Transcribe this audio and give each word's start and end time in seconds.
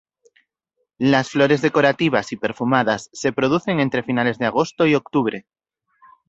Las 0.97 1.29
flores 1.29 1.61
decorativas 1.61 2.31
y 2.31 2.35
perfumadas 2.35 3.11
se 3.13 3.31
producen 3.31 3.79
entre 3.79 4.01
finales 4.01 4.39
de 4.39 4.47
agosto 4.47 4.87
y 4.87 4.95
octubre. 4.95 5.45